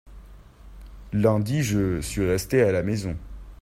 [1.13, 3.15] lundi je suis resté à la maison.